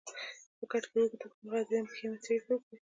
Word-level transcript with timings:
په 0.57 0.63
کټ 0.71 0.83
کې 0.89 0.97
اوږد 0.99 1.19
اوږد 1.23 1.33
وغځېدم، 1.45 1.85
پښې 1.89 2.05
مې 2.09 2.17
څړیکه 2.23 2.49
وکړې. 2.53 2.77